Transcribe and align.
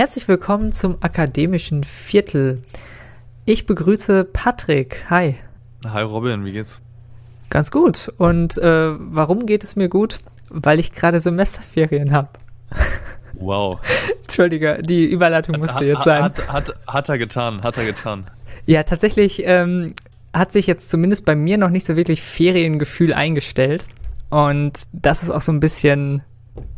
Herzlich 0.00 0.28
willkommen 0.28 0.72
zum 0.72 0.96
akademischen 1.02 1.84
Viertel. 1.84 2.62
Ich 3.44 3.66
begrüße 3.66 4.24
Patrick. 4.24 5.04
Hi. 5.10 5.36
Hi 5.86 6.02
Robin, 6.04 6.42
wie 6.46 6.52
geht's? 6.52 6.80
Ganz 7.50 7.70
gut. 7.70 8.10
Und 8.16 8.56
äh, 8.56 8.92
warum 8.98 9.44
geht 9.44 9.62
es 9.62 9.76
mir 9.76 9.90
gut? 9.90 10.20
Weil 10.48 10.80
ich 10.80 10.92
gerade 10.92 11.20
Semesterferien 11.20 12.12
habe. 12.12 12.30
Wow. 13.34 13.78
Entschuldige, 14.22 14.80
die 14.82 15.04
Überleitung 15.04 15.58
musste 15.58 15.74
hat, 15.74 15.82
jetzt 15.82 16.04
sein. 16.04 16.22
Hat, 16.22 16.48
hat, 16.48 16.74
hat, 16.86 17.08
er 17.10 17.18
getan, 17.18 17.62
hat 17.62 17.76
er 17.76 17.84
getan. 17.84 18.24
Ja, 18.64 18.82
tatsächlich 18.84 19.42
ähm, 19.44 19.94
hat 20.32 20.50
sich 20.50 20.66
jetzt 20.66 20.88
zumindest 20.88 21.26
bei 21.26 21.34
mir 21.34 21.58
noch 21.58 21.70
nicht 21.70 21.84
so 21.84 21.96
wirklich 21.96 22.22
Feriengefühl 22.22 23.12
eingestellt. 23.12 23.84
Und 24.30 24.84
das 24.92 25.22
ist 25.22 25.28
auch 25.30 25.42
so 25.42 25.52
ein 25.52 25.60
bisschen, 25.60 26.22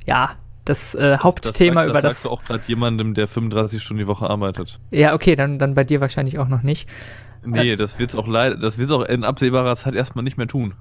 ja, 0.06 0.36
das 0.64 0.94
äh, 0.94 1.18
Hauptthema 1.18 1.82
das, 1.82 1.84
das 1.84 1.90
über 1.90 2.02
das. 2.02 2.12
sagst 2.12 2.24
du 2.24 2.30
auch 2.30 2.44
gerade 2.44 2.62
jemandem, 2.66 3.14
der 3.14 3.26
35 3.26 3.82
Stunden 3.82 4.00
die 4.00 4.06
Woche 4.06 4.28
arbeitet. 4.28 4.78
Ja, 4.90 5.14
okay, 5.14 5.36
dann, 5.36 5.58
dann 5.58 5.74
bei 5.74 5.84
dir 5.84 6.00
wahrscheinlich 6.00 6.38
auch 6.38 6.48
noch 6.48 6.62
nicht. 6.62 6.88
Nee, 7.44 7.72
äh, 7.72 7.76
das 7.76 7.98
wird's 7.98 8.14
auch 8.14 8.28
leider, 8.28 8.56
das 8.56 8.78
wird's 8.78 8.92
auch 8.92 9.02
in 9.02 9.24
absehbarer 9.24 9.76
Zeit 9.76 9.94
erstmal 9.94 10.22
nicht 10.22 10.36
mehr 10.36 10.46
tun. 10.46 10.74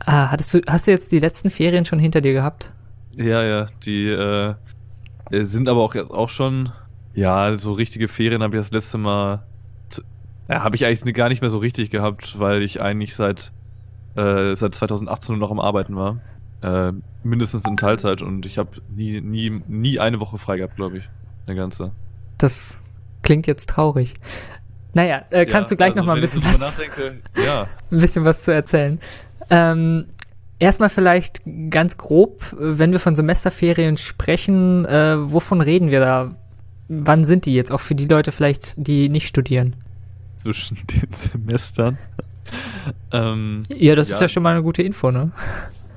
Ah, 0.00 0.30
hattest 0.30 0.54
du, 0.54 0.60
hast 0.68 0.86
du 0.86 0.90
jetzt 0.90 1.12
die 1.12 1.18
letzten 1.18 1.50
Ferien 1.50 1.84
schon 1.84 1.98
hinter 1.98 2.20
dir 2.20 2.32
gehabt? 2.32 2.72
Ja, 3.16 3.42
ja, 3.42 3.66
die 3.84 4.08
äh, 4.08 4.54
sind 5.30 5.68
aber 5.68 5.80
auch, 5.80 5.94
auch 5.94 6.28
schon, 6.28 6.72
ja, 7.14 7.56
so 7.56 7.72
richtige 7.72 8.08
Ferien 8.08 8.42
habe 8.42 8.56
ich 8.56 8.62
das 8.62 8.70
letzte 8.70 8.98
Mal, 8.98 9.44
ja, 10.48 10.62
habe 10.62 10.76
ich 10.76 10.84
eigentlich 10.84 11.14
gar 11.14 11.28
nicht 11.28 11.40
mehr 11.40 11.50
so 11.50 11.58
richtig 11.58 11.90
gehabt, 11.90 12.38
weil 12.38 12.62
ich 12.62 12.82
eigentlich 12.82 13.14
seit, 13.14 13.52
äh, 14.16 14.54
seit 14.54 14.74
2018 14.74 15.36
nur 15.36 15.48
noch 15.48 15.50
am 15.50 15.60
Arbeiten 15.60 15.96
war. 15.96 16.20
Äh, 16.64 16.92
mindestens 17.22 17.66
in 17.66 17.76
Teilzeit 17.76 18.22
und 18.22 18.46
ich 18.46 18.56
habe 18.56 18.70
nie, 18.88 19.20
nie, 19.20 19.62
nie 19.68 19.98
eine 19.98 20.18
Woche 20.18 20.38
frei 20.38 20.56
gehabt, 20.56 20.76
glaube 20.76 20.96
ich. 20.96 21.10
Eine 21.46 21.56
ganze. 21.56 21.92
Das 22.38 22.80
klingt 23.22 23.46
jetzt 23.46 23.68
traurig. 23.68 24.14
Naja, 24.94 25.24
äh, 25.28 25.44
kannst 25.44 25.70
ja, 25.70 25.74
du 25.74 25.76
gleich 25.76 25.90
also, 25.90 26.00
noch 26.00 26.06
mal 26.06 26.14
ein 26.14 26.22
bisschen 26.22 26.42
was, 26.42 26.60
ja. 27.44 27.66
ein 27.90 28.00
bisschen 28.00 28.24
was 28.24 28.44
zu 28.44 28.54
erzählen. 28.54 28.98
Ähm, 29.50 30.06
erstmal 30.58 30.88
vielleicht 30.88 31.42
ganz 31.68 31.98
grob, 31.98 32.42
wenn 32.58 32.92
wir 32.92 33.00
von 33.00 33.14
Semesterferien 33.14 33.98
sprechen, 33.98 34.86
äh, 34.86 35.16
wovon 35.18 35.60
reden 35.60 35.90
wir 35.90 36.00
da? 36.00 36.34
Wann 36.88 37.26
sind 37.26 37.44
die 37.44 37.54
jetzt 37.54 37.72
auch 37.72 37.80
für 37.80 37.94
die 37.94 38.06
Leute 38.06 38.32
vielleicht, 38.32 38.74
die 38.78 39.10
nicht 39.10 39.26
studieren? 39.26 39.76
Zwischen 40.38 40.78
den 40.86 41.12
Semestern. 41.12 41.98
ähm, 43.12 43.66
ja, 43.68 43.94
das 43.94 44.08
ja. 44.08 44.14
ist 44.14 44.20
ja 44.22 44.28
schon 44.28 44.42
mal 44.42 44.52
eine 44.52 44.62
gute 44.62 44.82
Info, 44.82 45.10
ne? 45.10 45.30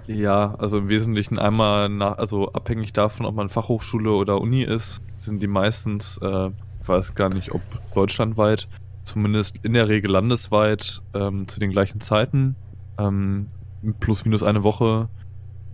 Ja, 0.07 0.55
also 0.55 0.77
im 0.77 0.87
Wesentlichen 0.87 1.37
einmal 1.37 1.89
nach, 1.89 2.17
also 2.17 2.53
abhängig 2.53 2.93
davon, 2.93 3.25
ob 3.25 3.35
man 3.35 3.49
Fachhochschule 3.49 4.11
oder 4.11 4.39
Uni 4.39 4.63
ist, 4.63 5.01
sind 5.17 5.41
die 5.41 5.47
meistens, 5.47 6.17
äh, 6.19 6.49
ich 6.81 6.87
weiß 6.87 7.13
gar 7.13 7.29
nicht, 7.29 7.51
ob 7.53 7.61
deutschlandweit, 7.93 8.69
zumindest 9.03 9.57
in 9.63 9.73
der 9.73 9.89
Regel 9.89 10.11
landesweit, 10.11 11.01
ähm, 11.13 11.49
zu 11.49 11.59
den 11.59 11.71
gleichen 11.71 11.99
Zeiten, 11.99 12.55
ähm, 12.97 13.47
plus 13.99 14.23
minus 14.23 14.43
eine 14.43 14.63
Woche. 14.63 15.09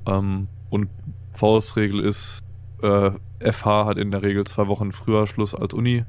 Ähm, 0.07 0.47
und 0.71 0.89
Faustregel 1.33 1.99
ist, 1.99 2.43
äh, 2.81 3.11
FH 3.39 3.85
hat 3.85 3.97
in 3.99 4.09
der 4.09 4.23
Regel 4.23 4.45
zwei 4.45 4.67
Wochen 4.67 4.91
früher 4.91 5.27
Schluss 5.27 5.53
als 5.53 5.75
Uni. 5.75 6.05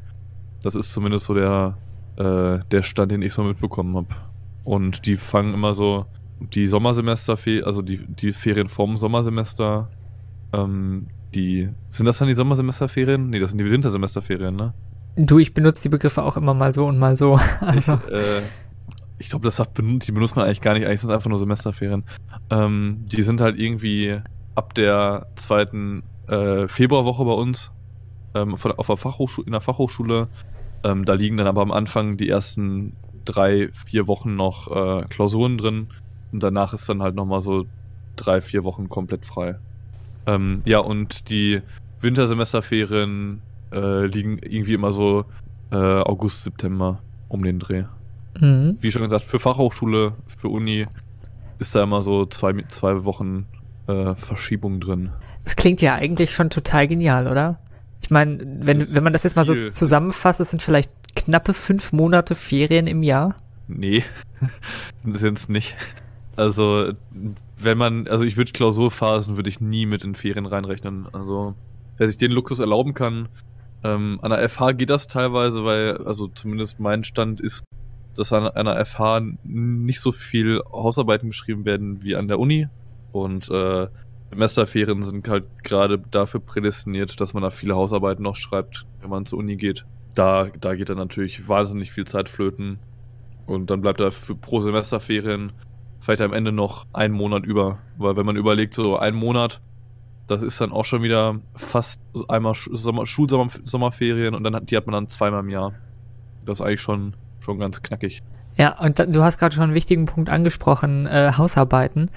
Das 0.63 0.75
ist 0.75 0.93
zumindest 0.93 1.27
so 1.27 1.35
der, 1.35 1.77
äh, 2.17 2.61
der 2.71 2.83
Stand, 2.83 3.13
den 3.13 3.21
ich 3.21 3.35
so 3.35 3.43
mitbekommen 3.43 3.97
habe. 3.97 4.09
Und 4.65 5.05
die 5.05 5.19
fangen 5.19 5.53
immer 5.53 5.75
so 5.75 6.07
die 6.53 6.67
Sommersemester, 6.67 7.37
also 7.65 7.83
die, 7.83 7.99
die 8.07 8.33
Ferien 8.33 8.69
vom 8.69 8.97
Sommersemester, 8.99 9.91
ähm, 10.53 11.07
die, 11.35 11.69
sind 11.91 12.07
das 12.07 12.19
dann 12.19 12.29
die 12.29 12.35
Sommersemesterferien? 12.35 13.31
Nee, 13.31 13.39
das 13.39 13.51
sind 13.51 13.59
die 13.59 13.71
Wintersemesterferien, 13.71 14.55
ne? 14.55 14.75
Du, 15.17 15.39
ich 15.39 15.55
benutze 15.55 15.83
die 15.83 15.89
Begriffe 15.89 16.23
auch 16.23 16.37
immer 16.37 16.55
mal 16.55 16.73
so 16.73 16.87
und 16.87 16.99
mal 16.99 17.17
so. 17.17 17.39
Also. 17.61 18.01
Ich, 18.09 18.13
äh, 18.13 18.43
ich 19.19 19.29
glaube, 19.31 19.45
das 19.45 19.57
sagt, 19.57 19.79
die 19.79 20.13
benutzt 20.13 20.37
man 20.37 20.45
eigentlich 20.45 20.61
gar 20.61 20.75
nicht, 20.75 20.87
eigentlich 20.87 21.01
sind 21.01 21.11
es 21.11 21.17
einfach 21.17 21.31
nur 21.31 21.39
Semesterferien. 21.39 22.05
Ähm, 22.51 23.05
die 23.07 23.23
sind 23.23 23.41
halt 23.41 23.59
irgendwie 23.59 24.21
ab 24.55 24.75
der 24.75 25.29
zweiten 25.37 26.03
äh, 26.29 26.69
Februarwoche 26.69 27.25
bei 27.25 27.33
uns 27.33 27.73
ähm, 28.35 28.57
von, 28.57 28.73
auf 28.73 28.87
der 28.87 28.97
Fachhochschule, 28.97 29.47
in 29.47 29.53
der 29.53 29.61
Fachhochschule. 29.61 30.29
Ähm, 30.83 31.05
da 31.05 31.15
liegen 31.15 31.37
dann 31.37 31.47
aber 31.47 31.63
am 31.63 31.71
Anfang 31.71 32.17
die 32.17 32.29
ersten 32.29 32.97
drei, 33.25 33.71
vier 33.73 34.07
Wochen 34.07 34.37
noch 34.37 34.71
äh, 34.71 35.07
Klausuren 35.09 35.59
drin. 35.59 35.89
Und 36.35 36.43
danach 36.43 36.75
ist 36.75 36.89
dann 36.89 37.01
halt 37.01 37.15
nochmal 37.15 37.41
so 37.41 37.65
drei, 38.17 38.41
vier 38.41 38.65
Wochen 38.65 38.89
komplett 38.89 39.25
frei. 39.25 39.55
Ähm, 40.27 40.63
ja, 40.65 40.81
und 40.81 41.31
die 41.31 41.63
Wintersemesterferien 42.01 43.41
äh, 43.73 44.07
liegen 44.07 44.39
irgendwie 44.39 44.75
immer 44.75 44.91
so 44.91 45.27
äh, 45.71 45.77
August, 45.77 46.43
September 46.43 46.99
um 47.29 47.45
den 47.45 47.61
Dreh. 47.61 47.85
Mhm. 48.41 48.79
Wie 48.81 48.91
schon 48.91 49.03
gesagt, 49.03 49.27
für 49.27 49.39
Fachhochschule, 49.39 50.15
für 50.41 50.49
Uni 50.49 50.89
ist 51.61 51.77
da 51.77 51.85
immer 51.85 52.03
so 52.03 52.27
zwei, 52.27 52.53
zwei 52.67 53.05
Wochen 53.05 53.47
äh, 53.87 54.17
Verschiebung 54.17 54.81
drin. 54.81 55.11
Das 55.45 55.55
klingt 55.55 55.83
ja 55.83 55.95
eigentlich 55.95 56.33
schon 56.33 56.51
total 56.51 56.89
genial, 56.89 57.29
oder? 57.29 57.61
Ich 58.03 58.11
meine, 58.11 58.41
wenn, 58.41 58.93
wenn 58.93 59.05
man 59.05 59.13
das 59.13 59.23
jetzt 59.23 59.37
mal 59.37 59.45
so 59.45 59.71
zusammenfasst, 59.71 60.41
es 60.41 60.51
sind 60.51 60.65
vielleicht 60.65 60.91
knappe 61.15 61.55
fünf 61.55 61.93
Monate 61.93 62.35
Ferien 62.35 62.89
im 62.89 63.05
Jahr. 63.05 63.37
Nee, 63.69 64.03
sind 65.05 65.39
es 65.39 65.49
nicht. 65.49 65.77
Also, 66.37 66.93
wenn 67.59 67.79
man, 67.79 68.09
also 68.09 68.25
ich 68.25 68.37
würde 68.37 68.53
Klausurphasen 68.53 69.37
würde 69.37 69.49
ich 69.49 69.61
nie 69.61 69.87
mit 69.87 70.05
in 70.05 70.15
Ferien 70.15 70.47
reinrechnen. 70.47 71.07
Also, 71.13 71.55
wer 71.97 72.09
sich 72.09 72.19
den 72.19 72.33
Luxus 72.33 72.59
erlauben 72.59 72.95
kann, 72.95 73.29
ähm, 73.85 74.19
an 74.23 74.31
der 74.31 74.49
FH 74.49 74.73
geht 74.73 74.91
das 74.91 75.07
teilweise, 75.07 75.65
weil, 75.65 75.99
also 75.99 76.27
zumindest 76.29 76.81
mein 76.81 77.05
Stand 77.05 77.41
ist, 77.41 77.65
dass 78.17 78.33
an 78.33 78.49
einer 78.49 78.85
FH 78.85 79.21
nicht 79.43 80.01
so 80.01 80.11
viel 80.13 80.61
Hausarbeiten 80.73 81.29
geschrieben 81.29 81.65
werden 81.65 82.03
wie 82.03 82.17
an 82.17 82.29
der 82.29 82.39
Uni. 82.39 82.69
Und 83.13 83.51
äh, 83.51 83.89
Semesterferien 84.31 85.03
sind 85.03 85.29
halt 85.29 85.45
gerade 85.63 85.99
dafür 85.99 86.41
prädestiniert, 86.41 87.21
dass 87.21 87.35
man 87.35 87.43
da 87.43 87.51
viele 87.51 87.77
Hausarbeiten 87.77 88.23
noch 88.23 88.37
schreibt, 88.37 88.87
wenn 89.01 89.11
man 89.11 89.27
zur 89.27 89.39
Uni 89.39 89.57
geht. 89.57 89.85
Da, 90.15 90.49
da 90.61 90.75
geht 90.75 90.89
dann 90.89 90.97
natürlich 90.97 91.49
wahnsinnig 91.49 91.93
viel 91.93 92.07
Zeit 92.07 92.29
flöten. 92.29 92.79
Und 93.47 93.71
dann 93.71 93.81
bleibt 93.83 94.01
da 94.01 94.11
für, 94.11 94.35
pro 94.35 94.61
Semesterferien 94.61 95.53
vielleicht 96.05 96.23
am 96.23 96.35
Ende 96.35 96.53
noch 96.53 96.87
einen 96.93 97.15
Monat 97.15 97.45
über. 97.45 97.79
Weil 97.97 98.17
wenn 98.17 98.27
man 98.27 98.37
überlegt, 98.37 98.75
so 98.75 98.99
ein 98.99 99.15
Monat, 99.15 99.63
das 100.27 100.43
ist 100.43 100.61
dann 100.61 100.71
auch 100.71 100.85
schon 100.85 101.03
wieder 101.03 101.41
fast 101.57 102.01
einmal 102.29 102.55
Sommer, 102.55 103.07
Schulsommerferien 103.07 104.35
und 104.35 104.45
dann 104.45 104.67
die 104.67 104.77
hat 104.77 104.87
man 104.87 104.93
dann 104.93 105.09
zweimal 105.09 105.41
im 105.41 105.49
Jahr. 105.49 105.73
Das 106.45 106.61
ist 106.61 106.67
eigentlich 106.67 106.83
schon, 106.83 107.15
schon 107.41 107.59
ganz 107.59 107.83
knackig. 107.83 108.23
Ja, 108.57 108.79
und 108.79 108.99
da, 108.99 109.07
du 109.07 109.23
hast 109.23 109.39
gerade 109.39 109.55
schon 109.55 109.65
einen 109.65 109.75
wichtigen 109.75 110.05
Punkt 110.05 110.29
angesprochen, 110.29 111.07
äh, 111.07 111.33
Hausarbeiten. 111.39 112.11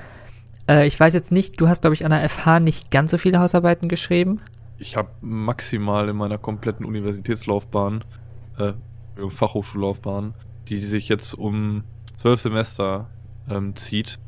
Äh, 0.68 0.86
ich 0.86 1.00
weiß 1.00 1.14
jetzt 1.14 1.32
nicht, 1.32 1.60
du 1.60 1.70
hast, 1.70 1.82
glaube 1.82 1.94
ich, 1.94 2.04
an 2.04 2.12
der 2.12 2.28
FH 2.28 2.60
nicht 2.60 2.92
ganz 2.92 3.12
so 3.12 3.18
viele 3.18 3.40
Hausarbeiten 3.40 3.88
geschrieben. 3.88 4.42
Ich 4.80 4.98
habe 4.98 5.10
maximal 5.22 6.10
in 6.10 6.18
meiner 6.18 6.38
kompletten 6.38 6.86
Universitätslaufbahn, 6.86 8.04
äh, 8.58 8.74
Fachhochschullaufbahn, 9.30 10.34
die 10.68 10.78
sich 10.80 11.08
jetzt 11.08 11.34
um 11.34 11.86
zwölf 12.18 12.42
Semester 12.42 13.08
ähm, 13.50 13.76
zieht, 13.76 14.20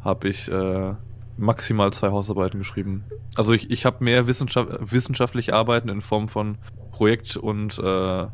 habe 0.00 0.28
ich 0.28 0.50
äh, 0.50 0.94
maximal 1.36 1.92
zwei 1.92 2.08
Hausarbeiten 2.10 2.58
geschrieben. 2.58 3.04
Also 3.36 3.52
ich, 3.52 3.70
ich 3.70 3.86
habe 3.86 4.04
mehr 4.04 4.26
Wissenschaft, 4.26 4.70
wissenschaftliche 4.80 5.54
Arbeiten 5.54 5.88
in 5.88 6.00
Form 6.00 6.28
von 6.28 6.58
Projekt- 6.90 7.36
und 7.36 7.78
äh, 7.78 8.26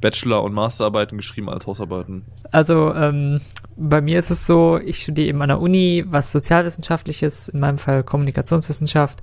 Bachelor- 0.00 0.42
und 0.42 0.52
Masterarbeiten 0.52 1.16
geschrieben 1.16 1.48
als 1.48 1.66
Hausarbeiten. 1.66 2.24
Also 2.50 2.92
ähm, 2.94 3.40
bei 3.76 4.02
mir 4.02 4.18
ist 4.18 4.30
es 4.30 4.46
so, 4.46 4.78
ich 4.78 5.02
studiere 5.02 5.28
eben 5.28 5.40
an 5.40 5.48
der 5.48 5.60
Uni 5.60 6.04
was 6.06 6.32
Sozialwissenschaftliches, 6.32 7.48
in 7.48 7.60
meinem 7.60 7.78
Fall 7.78 8.02
Kommunikationswissenschaft. 8.02 9.22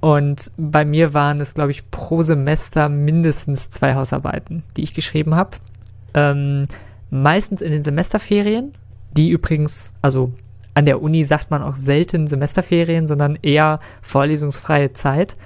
Und 0.00 0.50
bei 0.56 0.84
mir 0.84 1.14
waren 1.14 1.40
es, 1.40 1.54
glaube 1.54 1.70
ich, 1.70 1.90
pro 1.90 2.22
Semester 2.22 2.88
mindestens 2.88 3.68
zwei 3.68 3.94
Hausarbeiten, 3.94 4.62
die 4.76 4.82
ich 4.82 4.94
geschrieben 4.94 5.34
habe. 5.34 5.58
Ähm, 6.14 6.66
meistens 7.10 7.60
in 7.60 7.70
den 7.70 7.82
Semesterferien, 7.82 8.72
die 9.16 9.30
übrigens, 9.30 9.92
also 10.02 10.32
an 10.74 10.86
der 10.86 11.02
Uni 11.02 11.24
sagt 11.24 11.50
man 11.50 11.62
auch 11.62 11.76
selten 11.76 12.26
Semesterferien, 12.26 13.06
sondern 13.06 13.38
eher 13.42 13.80
vorlesungsfreie 14.00 14.92
Zeit, 14.92 15.36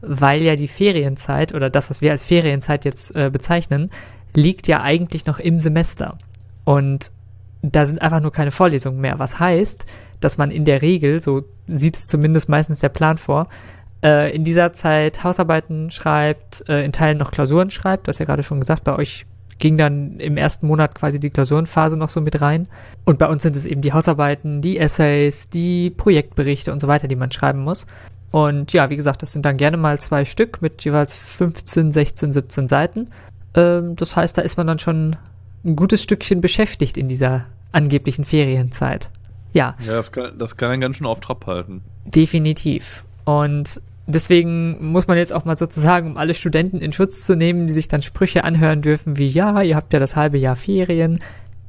weil 0.00 0.42
ja 0.42 0.54
die 0.56 0.68
Ferienzeit 0.68 1.54
oder 1.54 1.70
das, 1.70 1.90
was 1.90 2.00
wir 2.00 2.12
als 2.12 2.24
Ferienzeit 2.24 2.84
jetzt 2.84 3.14
äh, 3.16 3.30
bezeichnen, 3.30 3.90
liegt 4.34 4.68
ja 4.68 4.82
eigentlich 4.82 5.26
noch 5.26 5.38
im 5.38 5.58
Semester. 5.58 6.18
Und 6.64 7.10
da 7.62 7.86
sind 7.86 8.00
einfach 8.00 8.20
nur 8.20 8.32
keine 8.32 8.50
Vorlesungen 8.50 9.00
mehr. 9.00 9.18
Was 9.18 9.40
heißt, 9.40 9.86
dass 10.20 10.38
man 10.38 10.50
in 10.50 10.64
der 10.64 10.82
Regel, 10.82 11.20
so 11.20 11.44
sieht 11.66 11.96
es 11.96 12.06
zumindest 12.06 12.48
meistens 12.48 12.80
der 12.80 12.88
Plan 12.90 13.18
vor, 13.18 13.48
äh, 14.02 14.34
in 14.34 14.44
dieser 14.44 14.72
Zeit 14.72 15.24
Hausarbeiten 15.24 15.90
schreibt, 15.90 16.68
äh, 16.68 16.84
in 16.84 16.92
Teilen 16.92 17.18
noch 17.18 17.32
Klausuren 17.32 17.70
schreibt. 17.70 18.06
Du 18.06 18.08
hast 18.10 18.18
ja 18.18 18.26
gerade 18.26 18.42
schon 18.42 18.60
gesagt, 18.60 18.84
bei 18.84 18.94
euch 18.94 19.26
ging 19.58 19.76
dann 19.76 20.20
im 20.20 20.36
ersten 20.36 20.66
Monat 20.66 20.94
quasi 20.94 21.18
die 21.18 21.30
Klausurenphase 21.30 21.96
noch 21.96 22.10
so 22.10 22.20
mit 22.20 22.40
rein. 22.40 22.68
Und 23.04 23.18
bei 23.18 23.26
uns 23.26 23.42
sind 23.42 23.56
es 23.56 23.66
eben 23.66 23.82
die 23.82 23.92
Hausarbeiten, 23.92 24.62
die 24.62 24.78
Essays, 24.78 25.48
die 25.48 25.90
Projektberichte 25.90 26.72
und 26.72 26.80
so 26.80 26.88
weiter, 26.88 27.08
die 27.08 27.16
man 27.16 27.32
schreiben 27.32 27.60
muss. 27.60 27.86
Und 28.30 28.72
ja, 28.72 28.90
wie 28.90 28.96
gesagt, 28.96 29.22
das 29.22 29.32
sind 29.32 29.46
dann 29.46 29.56
gerne 29.56 29.76
mal 29.76 29.98
zwei 29.98 30.24
Stück 30.24 30.60
mit 30.60 30.84
jeweils 30.84 31.14
15, 31.14 31.92
16, 31.92 32.32
17 32.32 32.68
Seiten. 32.68 33.08
Ähm, 33.54 33.96
das 33.96 34.14
heißt, 34.14 34.36
da 34.36 34.42
ist 34.42 34.56
man 34.56 34.66
dann 34.66 34.78
schon 34.78 35.16
ein 35.64 35.76
gutes 35.76 36.02
Stückchen 36.02 36.40
beschäftigt 36.40 36.96
in 36.96 37.08
dieser 37.08 37.46
angeblichen 37.72 38.24
Ferienzeit. 38.24 39.10
Ja. 39.52 39.74
Ja, 39.86 39.94
das 39.94 40.12
kann, 40.12 40.38
das 40.38 40.56
kann 40.56 40.70
einen 40.70 40.80
ganz 40.80 40.96
schön 40.96 41.06
auf 41.06 41.20
Trab 41.20 41.46
halten. 41.46 41.82
Definitiv. 42.04 43.04
Und 43.24 43.80
deswegen 44.06 44.90
muss 44.92 45.08
man 45.08 45.18
jetzt 45.18 45.32
auch 45.32 45.44
mal 45.44 45.58
sozusagen, 45.58 46.12
um 46.12 46.16
alle 46.16 46.34
Studenten 46.34 46.78
in 46.78 46.92
Schutz 46.92 47.24
zu 47.24 47.36
nehmen, 47.36 47.66
die 47.66 47.72
sich 47.72 47.88
dann 47.88 48.02
Sprüche 48.02 48.44
anhören 48.44 48.82
dürfen 48.82 49.18
wie, 49.18 49.28
ja, 49.28 49.62
ihr 49.62 49.76
habt 49.76 49.92
ja 49.92 49.98
das 49.98 50.16
halbe 50.16 50.38
Jahr 50.38 50.56
Ferien. 50.56 51.20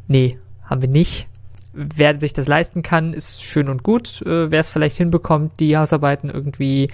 Nee, 0.07 0.37
haben 0.63 0.81
wir 0.81 0.89
nicht. 0.89 1.27
Wer 1.73 2.19
sich 2.19 2.33
das 2.33 2.47
leisten 2.47 2.81
kann, 2.81 3.13
ist 3.13 3.43
schön 3.43 3.69
und 3.69 3.83
gut. 3.83 4.21
Äh, 4.23 4.51
Wer 4.51 4.59
es 4.59 4.69
vielleicht 4.69 4.97
hinbekommt, 4.97 5.59
die 5.59 5.77
Hausarbeiten 5.77 6.29
irgendwie, 6.29 6.89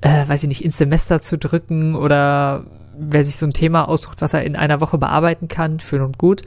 äh, 0.00 0.28
weiß 0.28 0.42
ich 0.42 0.48
nicht, 0.48 0.64
ins 0.64 0.78
Semester 0.78 1.20
zu 1.20 1.38
drücken 1.38 1.94
oder 1.94 2.64
wer 2.98 3.24
sich 3.24 3.36
so 3.36 3.46
ein 3.46 3.52
Thema 3.52 3.88
aussucht, 3.88 4.22
was 4.22 4.32
er 4.32 4.44
in 4.44 4.56
einer 4.56 4.80
Woche 4.80 4.98
bearbeiten 4.98 5.48
kann, 5.48 5.80
schön 5.80 6.02
und 6.02 6.18
gut. 6.18 6.42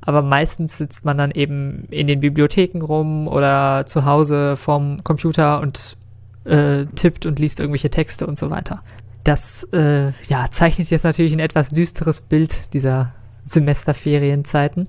Aber 0.00 0.20
meistens 0.22 0.76
sitzt 0.76 1.04
man 1.04 1.16
dann 1.16 1.30
eben 1.30 1.86
in 1.90 2.06
den 2.06 2.20
Bibliotheken 2.20 2.82
rum 2.82 3.26
oder 3.26 3.86
zu 3.86 4.04
Hause 4.04 4.56
vorm 4.56 5.02
Computer 5.02 5.60
und 5.60 5.96
äh, 6.44 6.86
tippt 6.94 7.26
und 7.26 7.38
liest 7.38 7.60
irgendwelche 7.60 7.90
Texte 7.90 8.26
und 8.26 8.38
so 8.38 8.50
weiter. 8.50 8.82
Das 9.24 9.64
äh, 9.72 10.10
ja, 10.28 10.50
zeichnet 10.50 10.90
jetzt 10.90 11.04
natürlich 11.04 11.32
ein 11.32 11.40
etwas 11.40 11.70
düsteres 11.70 12.20
Bild 12.20 12.74
dieser 12.74 13.14
Semesterferienzeiten. 13.44 14.86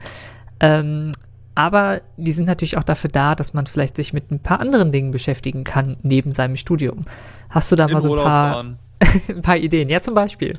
Ähm, 0.60 1.14
aber 1.56 2.02
die 2.18 2.34
sind 2.34 2.46
natürlich 2.46 2.78
auch 2.78 2.84
dafür 2.84 3.10
da, 3.10 3.34
dass 3.34 3.54
man 3.54 3.66
vielleicht 3.66 3.96
sich 3.96 4.12
mit 4.12 4.30
ein 4.30 4.40
paar 4.40 4.60
anderen 4.60 4.92
Dingen 4.92 5.12
beschäftigen 5.12 5.64
kann 5.64 5.96
neben 6.04 6.34
seinem 6.34 6.58
Studium. 6.58 7.06
Hast 7.50 7.72
du 7.72 7.78
da 7.78 7.86
In 7.86 7.94
mal 7.94 8.02
so 8.02 8.14
ein 8.16 8.24
paar, 8.24 8.66
ein 9.30 9.42
paar 9.42 9.58
Ideen? 9.58 9.88
Ja, 9.90 10.02
zum 10.02 10.16
Beispiel. 10.16 10.58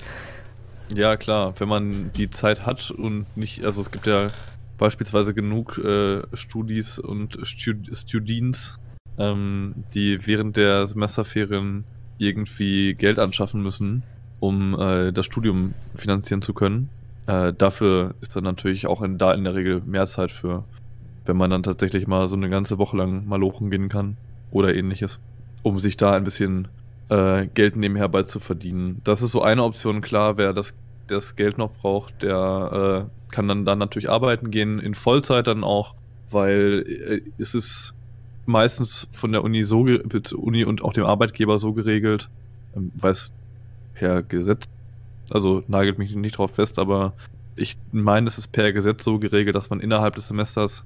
Ja, 0.88 1.16
klar, 1.16 1.54
wenn 1.58 1.69
man 1.69 2.10
die 2.16 2.31
Zeit 2.31 2.64
hat 2.64 2.90
und 2.90 3.26
nicht, 3.37 3.64
also 3.64 3.82
es 3.82 3.90
gibt 3.90 4.06
ja 4.06 4.28
beispielsweise 4.78 5.34
genug 5.34 5.78
äh, 5.78 6.22
Studis 6.32 6.99
und 6.99 7.38
Stud 7.42 8.31
ähm, 9.18 9.74
die 9.94 10.26
während 10.26 10.56
der 10.56 10.86
Semesterferien 10.86 11.84
irgendwie 12.18 12.94
Geld 12.94 13.18
anschaffen 13.18 13.62
müssen, 13.62 14.02
um 14.40 14.78
äh, 14.78 15.12
das 15.12 15.26
Studium 15.26 15.74
finanzieren 15.94 16.42
zu 16.42 16.54
können. 16.54 16.88
Äh, 17.26 17.52
dafür 17.52 18.14
ist 18.20 18.36
dann 18.36 18.44
natürlich 18.44 18.86
auch 18.86 19.02
in, 19.02 19.18
da 19.18 19.34
in 19.34 19.44
der 19.44 19.54
Regel 19.54 19.82
mehr 19.84 20.06
Zeit 20.06 20.30
für, 20.30 20.64
wenn 21.24 21.36
man 21.36 21.50
dann 21.50 21.62
tatsächlich 21.62 22.06
mal 22.06 22.28
so 22.28 22.36
eine 22.36 22.48
ganze 22.48 22.78
Woche 22.78 22.96
lang 22.96 23.26
malochen 23.26 23.70
gehen 23.70 23.88
kann 23.88 24.16
oder 24.50 24.74
ähnliches, 24.74 25.20
um 25.62 25.78
sich 25.78 25.96
da 25.96 26.12
ein 26.12 26.24
bisschen 26.24 26.68
äh, 27.08 27.46
Geld 27.46 27.76
nebenher 27.76 28.08
bei 28.08 28.22
zu 28.22 28.38
verdienen. 28.38 29.00
Das 29.04 29.22
ist 29.22 29.32
so 29.32 29.42
eine 29.42 29.64
Option, 29.64 30.00
klar, 30.02 30.36
wer 30.36 30.52
das, 30.52 30.74
das 31.08 31.36
Geld 31.36 31.58
noch 31.58 31.72
braucht, 31.72 32.22
der 32.22 33.08
äh, 33.08 33.32
kann 33.32 33.48
dann, 33.48 33.64
dann 33.64 33.78
natürlich 33.78 34.08
arbeiten 34.08 34.50
gehen, 34.50 34.78
in 34.78 34.94
Vollzeit 34.94 35.48
dann 35.48 35.64
auch, 35.64 35.94
weil 36.30 36.84
äh, 36.86 37.20
es 37.38 37.54
ist 37.54 37.95
meistens 38.46 39.08
von 39.10 39.32
der 39.32 39.44
Uni 39.44 39.64
so 39.64 39.82
mit 39.84 40.32
Uni 40.32 40.64
und 40.64 40.82
auch 40.82 40.93
dem 40.93 41.04
Arbeitgeber 41.04 41.58
so 41.58 41.72
geregelt, 41.72 42.31
ähm, 42.75 42.93
weil 42.94 43.12
es 43.12 43.32
per 43.94 44.22
Gesetz, 44.22 44.64
also 45.31 45.62
nagelt 45.69 45.98
mich 45.98 46.14
nicht 46.14 46.38
drauf 46.38 46.52
fest, 46.52 46.78
aber 46.78 47.14
ich 47.56 47.78
meine, 47.93 48.26
es 48.26 48.38
ist 48.38 48.52
per 48.52 48.72
Gesetz 48.72 49.02
so 49.04 49.19
geregelt, 49.19 49.56
dass 49.56 49.70
man 49.70 49.81
innerhalb 49.81 50.14
des 50.14 50.28
Semesters, 50.28 50.84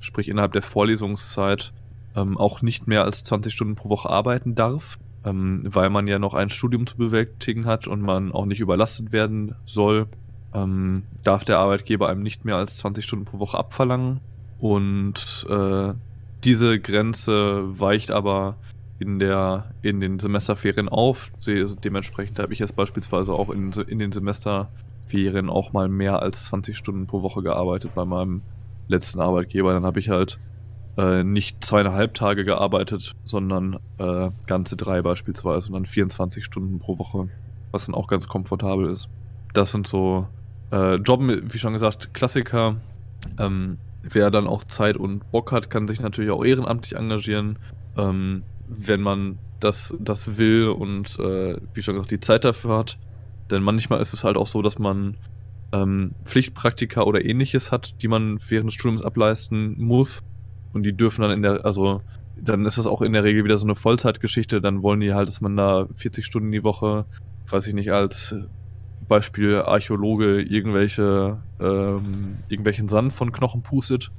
sprich 0.00 0.28
innerhalb 0.28 0.52
der 0.52 0.62
Vorlesungszeit, 0.62 1.72
ähm, 2.16 2.38
auch 2.38 2.62
nicht 2.62 2.86
mehr 2.86 3.04
als 3.04 3.24
20 3.24 3.52
Stunden 3.52 3.74
pro 3.74 3.88
Woche 3.88 4.08
arbeiten 4.08 4.54
darf, 4.54 4.98
ähm, 5.24 5.62
weil 5.64 5.90
man 5.90 6.06
ja 6.06 6.18
noch 6.18 6.34
ein 6.34 6.50
Studium 6.50 6.86
zu 6.86 6.96
bewältigen 6.96 7.66
hat 7.66 7.88
und 7.88 8.00
man 8.00 8.30
auch 8.32 8.46
nicht 8.46 8.60
überlastet 8.60 9.12
werden 9.12 9.56
soll, 9.66 10.06
ähm, 10.54 11.02
darf 11.24 11.44
der 11.44 11.58
Arbeitgeber 11.58 12.08
einem 12.08 12.22
nicht 12.22 12.44
mehr 12.44 12.56
als 12.56 12.76
20 12.76 13.04
Stunden 13.04 13.24
pro 13.24 13.40
Woche 13.40 13.58
abverlangen. 13.58 14.20
Und 14.60 15.46
äh, 15.50 15.92
diese 16.44 16.78
Grenze 16.78 17.78
weicht 17.78 18.10
aber 18.10 18.56
in, 18.98 19.18
der, 19.18 19.72
in 19.82 20.00
den 20.00 20.18
Semesterferien 20.18 20.88
auf. 20.88 21.30
Dementsprechend 21.46 22.38
habe 22.38 22.52
ich 22.52 22.58
jetzt 22.58 22.76
beispielsweise 22.76 23.32
auch 23.32 23.50
in, 23.50 23.72
in 23.72 23.98
den 23.98 24.12
Semesterferien 24.12 25.50
auch 25.50 25.72
mal 25.72 25.88
mehr 25.88 26.22
als 26.22 26.44
20 26.46 26.76
Stunden 26.76 27.06
pro 27.06 27.22
Woche 27.22 27.42
gearbeitet 27.42 27.92
bei 27.94 28.04
meinem 28.04 28.42
letzten 28.88 29.20
Arbeitgeber. 29.20 29.72
Dann 29.72 29.84
habe 29.84 29.98
ich 30.00 30.10
halt 30.10 30.38
äh, 30.96 31.24
nicht 31.24 31.64
zweieinhalb 31.64 32.14
Tage 32.14 32.44
gearbeitet, 32.44 33.14
sondern 33.24 33.78
äh, 33.98 34.30
ganze 34.46 34.76
drei 34.76 35.02
beispielsweise 35.02 35.68
und 35.68 35.72
dann 35.74 35.86
24 35.86 36.44
Stunden 36.44 36.78
pro 36.78 36.98
Woche, 36.98 37.28
was 37.72 37.86
dann 37.86 37.94
auch 37.94 38.06
ganz 38.06 38.28
komfortabel 38.28 38.90
ist. 38.90 39.08
Das 39.54 39.72
sind 39.72 39.86
so 39.86 40.28
äh, 40.70 40.96
Jobben, 40.96 41.52
wie 41.52 41.58
schon 41.58 41.72
gesagt, 41.72 42.14
Klassiker. 42.14 42.76
Ähm, 43.38 43.78
wer 44.10 44.30
dann 44.30 44.46
auch 44.46 44.64
Zeit 44.64 44.96
und 44.96 45.30
Bock 45.30 45.52
hat, 45.52 45.70
kann 45.70 45.88
sich 45.88 46.00
natürlich 46.00 46.30
auch 46.30 46.44
ehrenamtlich 46.44 46.96
engagieren, 46.96 47.58
ähm, 47.96 48.42
wenn 48.68 49.00
man 49.00 49.38
das, 49.60 49.96
das 49.98 50.36
will 50.36 50.68
und 50.68 51.18
äh, 51.18 51.56
wie 51.72 51.82
schon 51.82 51.94
gesagt 51.94 52.10
die 52.10 52.20
Zeit 52.20 52.44
dafür 52.44 52.78
hat. 52.78 52.98
Denn 53.50 53.62
manchmal 53.62 54.00
ist 54.00 54.12
es 54.12 54.24
halt 54.24 54.36
auch 54.36 54.46
so, 54.46 54.62
dass 54.62 54.78
man 54.78 55.16
ähm, 55.72 56.12
Pflichtpraktika 56.24 57.02
oder 57.02 57.24
ähnliches 57.24 57.72
hat, 57.72 58.02
die 58.02 58.08
man 58.08 58.38
während 58.48 58.68
des 58.68 58.74
Studiums 58.74 59.02
ableisten 59.02 59.76
muss. 59.78 60.22
Und 60.72 60.82
die 60.82 60.92
dürfen 60.92 61.22
dann 61.22 61.30
in 61.30 61.42
der, 61.42 61.64
also 61.64 62.02
dann 62.36 62.66
ist 62.66 62.78
es 62.78 62.86
auch 62.86 63.00
in 63.00 63.12
der 63.12 63.24
Regel 63.24 63.44
wieder 63.44 63.56
so 63.56 63.66
eine 63.66 63.74
Vollzeitgeschichte. 63.74 64.60
Dann 64.60 64.82
wollen 64.82 65.00
die 65.00 65.14
halt, 65.14 65.28
dass 65.28 65.40
man 65.40 65.56
da 65.56 65.86
40 65.94 66.24
Stunden 66.24 66.52
die 66.52 66.64
Woche, 66.64 67.06
weiß 67.48 67.66
ich 67.66 67.74
nicht, 67.74 67.92
als 67.92 68.34
Beispiel 69.08 69.56
Archäologe 69.56 70.42
irgendwelche, 70.42 71.38
ähm, 71.60 72.36
irgendwelchen 72.48 72.88
Sand 72.88 73.12
von 73.12 73.32
Knochen 73.32 73.62
pustet. 73.62 74.10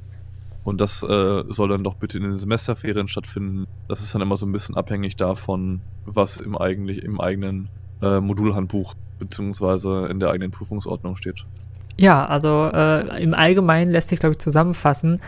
Und 0.64 0.82
das 0.82 1.04
äh, 1.04 1.44
soll 1.50 1.70
dann 1.70 1.84
doch 1.84 1.96
bitte 1.96 2.18
in 2.18 2.24
den 2.24 2.40
Semesterferien 2.40 3.08
stattfinden. 3.08 3.68
Das 3.88 4.02
ist 4.02 4.16
dann 4.16 4.22
immer 4.22 4.36
so 4.36 4.48
ein 4.48 4.52
bisschen 4.52 4.76
abhängig 4.76 5.16
davon, 5.16 5.82
was 6.06 6.38
im, 6.38 6.58
eigentlich, 6.58 7.04
im 7.04 7.22
eigenen 7.22 7.70
äh, 8.02 8.20
Modulhandbuch 8.20 8.96
beziehungsweise 9.20 10.08
in 10.08 10.20
der 10.20 10.32
eigenen 10.32 10.52
Prüfungsordnung 10.52 11.16
steht. 11.16 11.46
Ja, 11.98 12.26
also 12.26 12.70
äh, 12.74 13.22
im 13.22 13.34
Allgemeinen 13.34 13.92
lässt 13.92 14.10
sich, 14.10 14.20
glaube 14.20 14.34
ich, 14.34 14.40
zusammenfassen. 14.40 15.22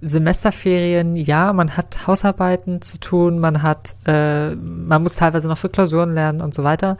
Semesterferien, 0.00 1.16
ja, 1.16 1.52
man 1.52 1.76
hat 1.76 2.06
Hausarbeiten 2.06 2.80
zu 2.80 2.98
tun, 3.00 3.38
man 3.38 3.62
hat, 3.62 3.96
äh, 4.06 4.54
man 4.54 5.02
muss 5.02 5.16
teilweise 5.16 5.48
noch 5.48 5.58
für 5.58 5.68
Klausuren 5.68 6.12
lernen 6.12 6.40
und 6.40 6.54
so 6.54 6.64
weiter. 6.64 6.96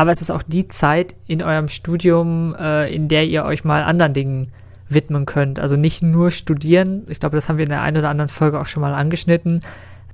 Aber 0.00 0.12
es 0.12 0.22
ist 0.22 0.30
auch 0.30 0.42
die 0.42 0.66
Zeit 0.66 1.14
in 1.26 1.42
eurem 1.42 1.68
Studium, 1.68 2.56
äh, 2.58 2.90
in 2.90 3.08
der 3.08 3.26
ihr 3.26 3.44
euch 3.44 3.64
mal 3.64 3.82
anderen 3.82 4.14
Dingen 4.14 4.50
widmen 4.88 5.26
könnt. 5.26 5.58
Also 5.58 5.76
nicht 5.76 6.02
nur 6.02 6.30
studieren. 6.30 7.02
Ich 7.08 7.20
glaube, 7.20 7.36
das 7.36 7.50
haben 7.50 7.58
wir 7.58 7.64
in 7.64 7.70
der 7.70 7.82
einen 7.82 7.98
oder 7.98 8.08
anderen 8.08 8.30
Folge 8.30 8.58
auch 8.58 8.64
schon 8.64 8.80
mal 8.80 8.94
angeschnitten, 8.94 9.60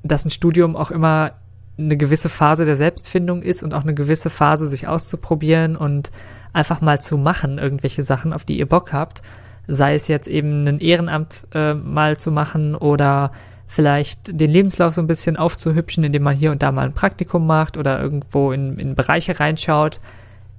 dass 0.03 0.25
ein 0.25 0.33
Studium 0.33 0.75
auch 0.75 0.91
immer 0.91 1.35
eine 1.79 1.97
gewisse 1.97 2.29
Phase 2.29 2.65
der 2.65 2.75
Selbstfindung 2.75 3.43
ist 3.43 3.63
und 3.63 3.75
auch 3.75 3.85
eine 3.85 3.95
gewisse 3.95 4.29
Phase, 4.29 4.67
sich 4.67 4.89
auszuprobieren 4.89 5.77
und 5.77 6.11
einfach 6.53 6.81
mal 6.81 7.01
zu 7.01 7.17
machen, 7.17 7.59
irgendwelche 7.59 8.03
Sachen, 8.03 8.33
auf 8.33 8.45
die 8.45 8.59
ihr 8.59 8.67
Bock 8.67 8.93
habt. 8.93 9.23
Sei 9.69 9.95
es 9.95 10.09
jetzt 10.09 10.29
eben 10.29 10.67
ein 10.67 10.79
Ehrenamt 10.79 11.47
äh, 11.55 11.75
mal 11.75 12.17
zu 12.17 12.31
machen 12.31 12.75
oder 12.75 13.33
vielleicht 13.67 14.41
den 14.41 14.51
Lebenslauf 14.51 14.95
so 14.95 15.01
ein 15.01 15.07
bisschen 15.07 15.37
aufzuhübschen, 15.37 16.05
indem 16.05 16.23
man 16.23 16.37
hier 16.37 16.53
und 16.53 16.63
da 16.63 16.71
mal 16.73 16.87
ein 16.87 16.93
Praktikum 16.93 17.47
macht 17.47 17.77
oder 17.77 18.01
irgendwo 18.01 18.53
in, 18.53 18.79
in 18.79 18.95
Bereiche 18.95 19.39
reinschaut, 19.39 20.01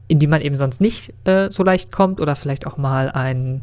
in 0.08 0.20
die 0.20 0.28
man 0.28 0.42
eben 0.42 0.56
sonst 0.56 0.82
nicht 0.82 1.14
äh, 1.26 1.50
so 1.50 1.64
leicht 1.64 1.92
kommt 1.92 2.20
oder 2.20 2.36
vielleicht 2.36 2.68
auch 2.68 2.78
mal 2.78 3.10
einen 3.10 3.62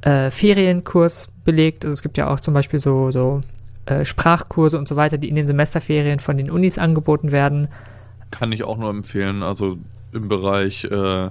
äh, 0.00 0.30
Ferienkurs 0.30 1.30
belegt. 1.44 1.84
Also 1.84 1.92
es 1.92 2.02
gibt 2.02 2.16
ja 2.16 2.28
auch 2.28 2.40
zum 2.40 2.54
Beispiel 2.54 2.78
so, 2.78 3.10
so 3.10 3.42
äh, 3.86 4.04
Sprachkurse 4.04 4.78
und 4.78 4.88
so 4.88 4.96
weiter, 4.96 5.18
die 5.18 5.28
in 5.28 5.34
den 5.34 5.46
Semesterferien 5.46 6.20
von 6.20 6.36
den 6.36 6.50
Unis 6.50 6.78
angeboten 6.78 7.32
werden. 7.32 7.68
Kann 8.30 8.52
ich 8.52 8.64
auch 8.64 8.78
nur 8.78 8.90
empfehlen. 8.90 9.42
Also 9.42 9.78
im 10.12 10.28
Bereich 10.28 10.84
äh, 10.84 11.30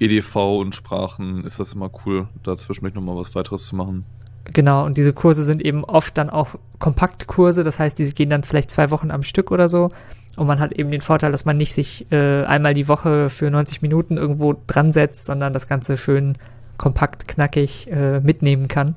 EDV 0.00 0.36
und 0.58 0.74
Sprachen 0.74 1.44
ist 1.44 1.58
das 1.58 1.72
immer 1.72 1.90
cool, 2.04 2.28
da 2.42 2.56
zwischendurch 2.56 2.94
nochmal 2.94 3.16
was 3.16 3.34
weiteres 3.34 3.66
zu 3.66 3.76
machen. 3.76 4.04
Genau, 4.52 4.86
und 4.86 4.96
diese 4.96 5.12
Kurse 5.12 5.42
sind 5.42 5.60
eben 5.62 5.84
oft 5.84 6.16
dann 6.16 6.30
auch 6.30 6.50
Kompaktkurse, 6.78 7.64
das 7.64 7.78
heißt, 7.78 7.98
die 7.98 8.10
gehen 8.10 8.30
dann 8.30 8.42
vielleicht 8.42 8.70
zwei 8.70 8.90
Wochen 8.90 9.10
am 9.10 9.22
Stück 9.22 9.50
oder 9.50 9.68
so. 9.68 9.90
Und 10.36 10.46
man 10.46 10.60
hat 10.60 10.72
eben 10.72 10.90
den 10.90 11.00
Vorteil, 11.00 11.32
dass 11.32 11.44
man 11.44 11.56
nicht 11.56 11.74
sich 11.74 12.06
äh, 12.12 12.44
einmal 12.44 12.72
die 12.72 12.88
Woche 12.88 13.28
für 13.28 13.50
90 13.50 13.82
Minuten 13.82 14.16
irgendwo 14.16 14.54
dran 14.66 14.92
setzt, 14.92 15.26
sondern 15.26 15.52
das 15.52 15.66
Ganze 15.66 15.96
schön 15.96 16.38
kompakt, 16.78 17.26
knackig 17.28 17.90
äh, 17.90 18.20
mitnehmen 18.20 18.68
kann. 18.68 18.94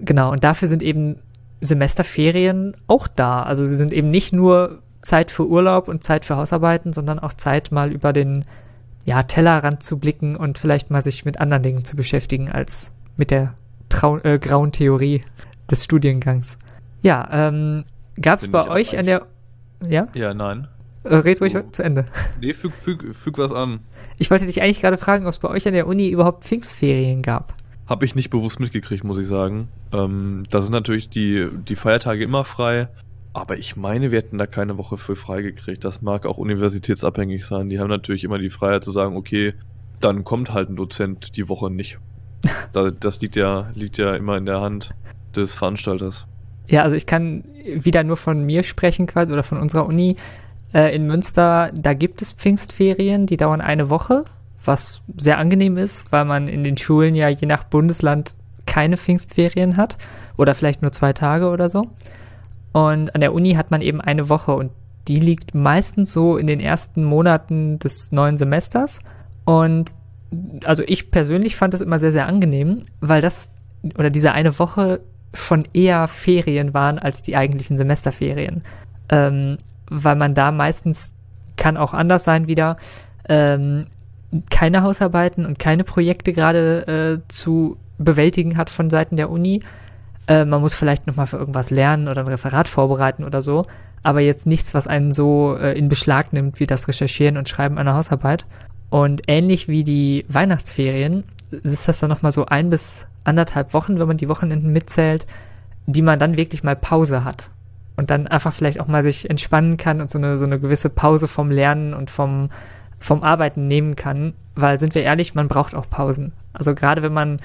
Genau, 0.00 0.32
und 0.32 0.42
dafür 0.42 0.68
sind 0.68 0.82
eben 0.82 1.16
Semesterferien 1.60 2.76
auch 2.86 3.06
da. 3.06 3.42
Also 3.42 3.64
sie 3.66 3.76
sind 3.76 3.92
eben 3.92 4.10
nicht 4.10 4.32
nur 4.32 4.80
Zeit 5.00 5.30
für 5.30 5.46
Urlaub 5.46 5.88
und 5.88 6.02
Zeit 6.02 6.26
für 6.26 6.36
Hausarbeiten, 6.36 6.92
sondern 6.92 7.18
auch 7.18 7.32
Zeit 7.32 7.72
mal 7.72 7.92
über 7.92 8.12
den 8.12 8.44
ja, 9.04 9.22
Tellerrand 9.22 9.82
zu 9.82 9.98
blicken 9.98 10.36
und 10.36 10.58
vielleicht 10.58 10.90
mal 10.90 11.02
sich 11.02 11.24
mit 11.24 11.40
anderen 11.40 11.62
Dingen 11.62 11.84
zu 11.84 11.96
beschäftigen 11.96 12.50
als 12.50 12.92
mit 13.16 13.30
der 13.30 13.54
Trau 13.88 14.18
äh, 14.18 14.38
grauen 14.38 14.72
Theorie 14.72 15.22
des 15.70 15.84
Studiengangs. 15.84 16.58
Ja, 17.02 17.28
ähm, 17.32 17.84
gab 18.20 18.40
es 18.40 18.48
bei 18.48 18.62
ich 18.62 18.70
euch 18.70 18.98
an 18.98 19.06
der 19.06 19.26
ja? 19.88 20.08
Ja, 20.14 20.34
nein. 20.34 20.68
Äh, 21.04 21.16
red 21.16 21.40
ruhig 21.40 21.56
zu 21.72 21.82
Ende. 21.82 22.06
Nee, 22.40 22.52
füg, 22.52 22.72
füg, 22.72 23.14
füg 23.14 23.38
was 23.38 23.52
an. 23.52 23.80
Ich 24.18 24.30
wollte 24.30 24.46
dich 24.46 24.60
eigentlich 24.60 24.80
gerade 24.80 24.98
fragen, 24.98 25.24
ob 25.24 25.30
es 25.30 25.38
bei 25.38 25.48
euch 25.48 25.66
an 25.66 25.74
der 25.74 25.86
Uni 25.86 26.08
überhaupt 26.08 26.44
Pfingstferien 26.44 27.22
gab. 27.22 27.54
Habe 27.86 28.04
ich 28.04 28.14
nicht 28.14 28.30
bewusst 28.30 28.60
mitgekriegt, 28.60 29.02
muss 29.02 29.18
ich 29.18 29.26
sagen. 29.26 29.68
Ähm, 29.92 30.44
da 30.50 30.62
sind 30.62 30.72
natürlich 30.72 31.08
die, 31.08 31.48
die 31.68 31.76
Feiertage 31.76 32.22
immer 32.22 32.44
frei. 32.44 32.88
Aber 33.32 33.58
ich 33.58 33.76
meine, 33.76 34.10
wir 34.10 34.18
hätten 34.18 34.38
da 34.38 34.46
keine 34.46 34.76
Woche 34.76 34.96
für 34.98 35.14
frei 35.14 35.42
gekriegt. 35.42 35.84
Das 35.84 36.02
mag 36.02 36.26
auch 36.26 36.36
universitätsabhängig 36.36 37.46
sein. 37.46 37.68
Die 37.68 37.78
haben 37.78 37.88
natürlich 37.88 38.24
immer 38.24 38.38
die 38.38 38.50
Freiheit 38.50 38.82
zu 38.82 38.90
sagen, 38.90 39.16
okay, 39.16 39.54
dann 40.00 40.24
kommt 40.24 40.52
halt 40.52 40.68
ein 40.68 40.76
Dozent 40.76 41.36
die 41.36 41.48
Woche 41.48 41.70
nicht. 41.70 41.98
das 42.72 43.20
liegt 43.20 43.36
ja, 43.36 43.70
liegt 43.74 43.98
ja 43.98 44.16
immer 44.16 44.36
in 44.36 44.46
der 44.46 44.60
Hand 44.60 44.90
des 45.36 45.54
Veranstalters. 45.54 46.26
Ja, 46.66 46.82
also 46.82 46.96
ich 46.96 47.06
kann 47.06 47.44
wieder 47.64 48.02
nur 48.04 48.16
von 48.16 48.44
mir 48.44 48.62
sprechen 48.62 49.06
quasi 49.06 49.32
oder 49.32 49.42
von 49.42 49.58
unserer 49.58 49.86
Uni. 49.86 50.16
Äh, 50.72 50.94
in 50.94 51.06
Münster, 51.06 51.70
da 51.74 51.94
gibt 51.94 52.22
es 52.22 52.32
Pfingstferien, 52.32 53.26
die 53.26 53.36
dauern 53.36 53.60
eine 53.60 53.90
Woche, 53.90 54.24
was 54.64 55.02
sehr 55.16 55.38
angenehm 55.38 55.76
ist, 55.76 56.10
weil 56.12 56.24
man 56.24 56.48
in 56.48 56.64
den 56.64 56.76
Schulen 56.76 57.14
ja 57.14 57.28
je 57.28 57.46
nach 57.46 57.64
Bundesland 57.64 58.34
keine 58.66 58.96
Pfingstferien 58.96 59.76
hat 59.76 59.98
oder 60.36 60.54
vielleicht 60.54 60.82
nur 60.82 60.92
zwei 60.92 61.12
Tage 61.12 61.48
oder 61.48 61.68
so. 61.68 61.88
Und 62.72 63.14
an 63.14 63.20
der 63.20 63.34
Uni 63.34 63.54
hat 63.54 63.70
man 63.70 63.80
eben 63.80 64.00
eine 64.00 64.28
Woche 64.28 64.54
und 64.54 64.70
die 65.08 65.18
liegt 65.18 65.54
meistens 65.54 66.12
so 66.12 66.36
in 66.36 66.46
den 66.46 66.60
ersten 66.60 67.04
Monaten 67.04 67.78
des 67.78 68.12
neuen 68.12 68.36
Semesters. 68.36 69.00
Und 69.44 69.94
also 70.64 70.82
ich 70.86 71.10
persönlich 71.10 71.56
fand 71.56 71.74
das 71.74 71.80
immer 71.80 71.98
sehr, 71.98 72.12
sehr 72.12 72.26
angenehm, 72.26 72.78
weil 73.00 73.20
das 73.20 73.50
oder 73.98 74.10
diese 74.10 74.32
eine 74.32 74.58
Woche 74.58 75.00
schon 75.34 75.64
eher 75.72 76.06
Ferien 76.06 76.74
waren 76.74 76.98
als 76.98 77.22
die 77.22 77.36
eigentlichen 77.36 77.76
Semesterferien. 77.76 78.62
Ähm, 79.08 79.58
weil 79.88 80.16
man 80.16 80.34
da 80.34 80.52
meistens 80.52 81.14
kann 81.56 81.76
auch 81.76 81.92
anders 81.92 82.24
sein 82.24 82.46
wieder, 82.46 82.76
ähm, 83.28 83.86
keine 84.50 84.82
Hausarbeiten 84.82 85.44
und 85.44 85.58
keine 85.58 85.82
Projekte 85.84 86.32
gerade 86.32 87.20
äh, 87.22 87.28
zu 87.28 87.76
bewältigen 87.98 88.56
hat 88.56 88.70
von 88.70 88.90
Seiten 88.90 89.16
der 89.16 89.30
Uni. 89.30 89.60
Äh, 90.30 90.44
man 90.44 90.60
muss 90.60 90.74
vielleicht 90.74 91.08
nochmal 91.08 91.26
für 91.26 91.38
irgendwas 91.38 91.70
lernen 91.70 92.06
oder 92.06 92.20
ein 92.20 92.28
Referat 92.28 92.68
vorbereiten 92.68 93.24
oder 93.24 93.42
so, 93.42 93.66
aber 94.04 94.20
jetzt 94.20 94.46
nichts, 94.46 94.74
was 94.74 94.86
einen 94.86 95.10
so 95.10 95.56
äh, 95.56 95.76
in 95.76 95.88
Beschlag 95.88 96.32
nimmt 96.32 96.60
wie 96.60 96.66
das 96.66 96.86
Recherchieren 96.86 97.36
und 97.36 97.48
Schreiben 97.48 97.78
einer 97.78 97.96
Hausarbeit. 97.96 98.46
Und 98.90 99.22
ähnlich 99.26 99.66
wie 99.66 99.82
die 99.82 100.24
Weihnachtsferien 100.28 101.24
ist 101.50 101.88
das 101.88 101.98
dann 101.98 102.10
nochmal 102.10 102.30
so 102.30 102.46
ein 102.46 102.70
bis 102.70 103.08
anderthalb 103.24 103.74
Wochen, 103.74 103.98
wenn 103.98 104.06
man 104.06 104.18
die 104.18 104.28
Wochenenden 104.28 104.72
mitzählt, 104.72 105.26
die 105.86 106.02
man 106.02 106.20
dann 106.20 106.36
wirklich 106.36 106.62
mal 106.62 106.76
Pause 106.76 107.24
hat. 107.24 107.50
Und 107.96 108.10
dann 108.10 108.28
einfach 108.28 108.52
vielleicht 108.52 108.78
auch 108.78 108.86
mal 108.86 109.02
sich 109.02 109.28
entspannen 109.28 109.78
kann 109.78 110.00
und 110.00 110.10
so 110.10 110.18
eine, 110.18 110.38
so 110.38 110.46
eine 110.46 110.60
gewisse 110.60 110.90
Pause 110.90 111.26
vom 111.26 111.50
Lernen 111.50 111.92
und 111.92 112.08
vom, 112.08 112.50
vom 113.00 113.24
Arbeiten 113.24 113.66
nehmen 113.66 113.96
kann. 113.96 114.34
Weil, 114.54 114.78
sind 114.78 114.94
wir 114.94 115.02
ehrlich, 115.02 115.34
man 115.34 115.48
braucht 115.48 115.74
auch 115.74 115.90
Pausen. 115.90 116.32
Also 116.52 116.74
gerade 116.74 117.02
wenn 117.02 117.12
man 117.12 117.40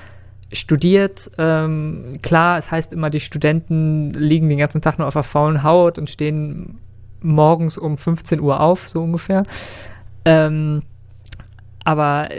studiert, 0.51 1.31
ähm, 1.37 2.19
klar, 2.21 2.57
es 2.57 2.71
heißt 2.71 2.93
immer, 2.93 3.09
die 3.09 3.19
Studenten 3.19 4.11
liegen 4.11 4.49
den 4.49 4.59
ganzen 4.59 4.81
Tag 4.81 4.99
nur 4.99 5.07
auf 5.07 5.13
der 5.13 5.23
faulen 5.23 5.63
Haut 5.63 5.97
und 5.97 6.09
stehen 6.09 6.79
morgens 7.21 7.77
um 7.77 7.97
15 7.97 8.39
Uhr 8.39 8.59
auf, 8.59 8.87
so 8.87 9.03
ungefähr. 9.03 9.43
Ähm, 10.23 10.83
aber 11.83 12.29